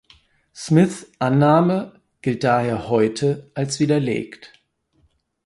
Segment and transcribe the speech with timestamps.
[0.55, 4.51] Smiths Annahme gilt daher heute als widerlegt.